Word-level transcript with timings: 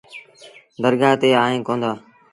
درگآه 0.81 1.15
تي 1.21 1.29
آئي 1.43 1.57
ڪوئيٚتآ۔ 1.67 1.91